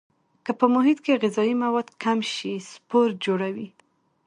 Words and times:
که 0.45 0.51
په 0.59 0.65
محیط 0.75 0.99
کې 1.05 1.19
غذایي 1.23 1.53
مواد 1.63 1.87
کم 2.03 2.19
شي 2.33 2.53
سپور 2.71 3.07
جوړوي. 3.25 3.67